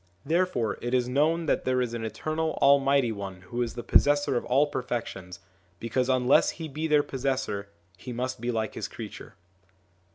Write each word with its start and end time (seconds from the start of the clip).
Therefore 0.25 0.79
it 0.81 0.95
is 0.95 1.07
known 1.07 1.45
that 1.45 1.63
there 1.63 1.79
is 1.79 1.93
an 1.93 2.03
Eternal 2.03 2.57
Almighty 2.59 3.11
One 3.11 3.41
who 3.41 3.61
is 3.61 3.75
the 3.75 3.83
possessor 3.83 4.35
of 4.35 4.43
all 4.45 4.65
perfections; 4.65 5.39
because 5.79 6.09
unless 6.09 6.49
He 6.57 6.67
be 6.67 6.87
their 6.87 7.03
possessor, 7.03 7.69
He 7.97 8.11
must 8.11 8.41
be 8.41 8.49
like 8.49 8.73
His 8.73 8.87
creature. 8.87 9.35